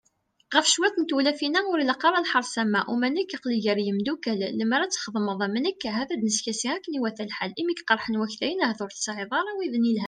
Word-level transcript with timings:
Ɣef 0.55 0.65
cwiṭ 0.73 0.95
n 0.97 1.03
tewlafin-a, 1.09 1.61
ur 1.71 1.77
ilaq 1.79 2.01
ara 2.07 2.23
lḥerṣ 2.25 2.55
am 2.61 2.71
wa, 2.75 2.81
uma 2.93 3.07
nekk 3.09 3.31
aql-i 3.37 3.57
gar 3.65 3.79
yimeddukal, 3.85 4.41
lemmer 4.59 4.81
ad 4.81 4.89
d-txedmeḍ 4.91 5.39
am 5.45 5.55
nekk, 5.63 5.81
ahat 5.89 6.09
ad 6.13 6.21
neskasi 6.23 6.69
akken 6.75 6.97
iwata 6.97 7.23
lḥal, 7.31 7.51
imi 7.61 7.73
k-qerḥen 7.75 8.19
waktayen 8.21 8.63
ahat 8.63 8.79
ur 8.83 8.91
tesɛiḍ 8.91 9.31
ara 9.39 9.57
widen 9.57 9.87
yelhan? 9.89 9.99